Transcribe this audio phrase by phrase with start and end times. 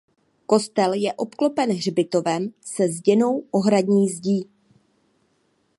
[0.45, 4.49] Kostel je obklopen hřbitovem se zděnou ohradní zdí.